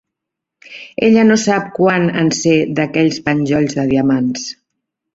Ella 1.07 1.25
no 1.27 1.37
sap 1.43 1.69
quant 1.77 2.09
en 2.23 2.33
sé 2.39 2.57
d'aquells 2.81 3.23
penjolls 3.31 3.81
de 3.81 3.89
diamants. 3.97 4.53